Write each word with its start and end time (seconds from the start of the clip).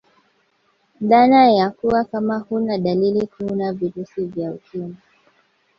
Dhana 1.01 1.51
ya 1.51 1.69
kuwa 1.69 2.03
Kama 2.03 2.37
huna 2.39 2.77
dalili 2.77 3.27
huna 3.39 3.73
virusi 3.73 4.25
vya 4.25 4.51
ukimwi 4.53 4.95